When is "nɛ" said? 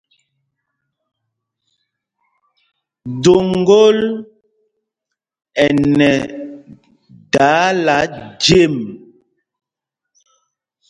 5.97-6.09